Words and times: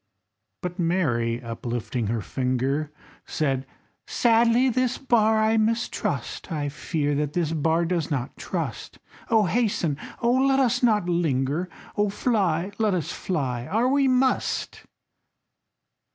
But 0.63 0.79
Mary, 0.79 1.39
uplifting 1.43 2.07
her 2.07 2.21
finger, 2.21 2.91
Said: 3.27 3.67
"Sadly 4.07 4.67
this 4.67 4.97
bar 4.97 5.37
I 5.39 5.57
mistrust, 5.57 6.51
I 6.51 6.69
fear 6.69 7.13
that 7.13 7.33
this 7.33 7.51
bar 7.51 7.85
does 7.85 8.09
not 8.09 8.35
trust. 8.35 8.97
Oh, 9.29 9.45
hasten! 9.45 9.97
oh, 10.19 10.31
let 10.33 10.59
us 10.59 10.81
not 10.81 11.07
linger! 11.07 11.69
Oh, 11.95 12.09
fly, 12.09 12.71
let 12.79 12.95
us 12.95 13.11
fly, 13.11 13.67
are 13.67 13.89
we 13.89 14.07
must!" 14.07 14.87